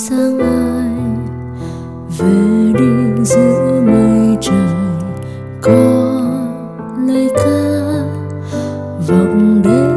[0.00, 0.90] sang ngời
[2.18, 4.74] về đi giữa mây trời
[5.62, 6.22] có
[7.06, 7.60] lời ca
[9.08, 9.89] vọng đến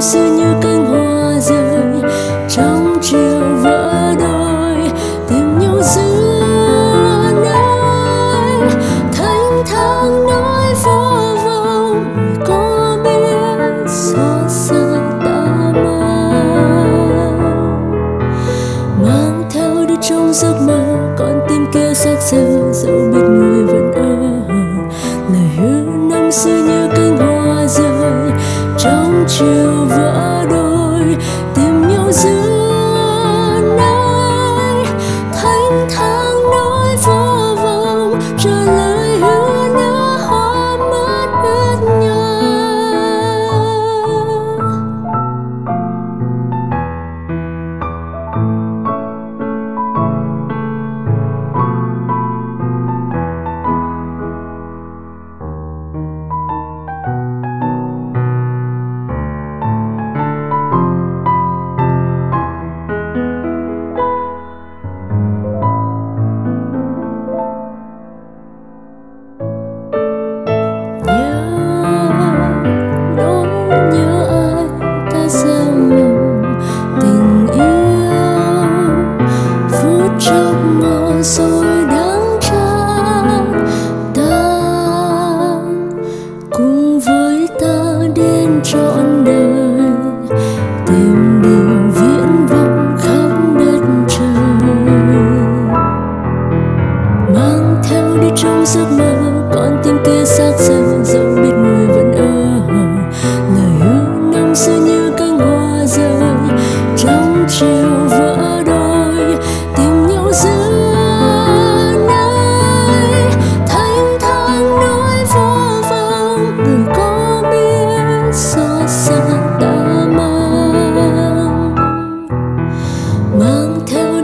[0.00, 0.37] Sözün
[29.40, 30.37] you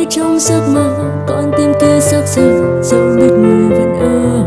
[0.00, 0.94] đi trong giấc mơ
[1.26, 4.42] con tim kia sắc rơi dẫu biết người vẫn ở.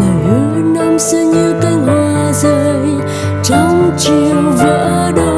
[0.00, 2.78] Lời hứa năm xưa như cánh hoa rơi,
[3.42, 5.33] trong chiều vỡ đôi.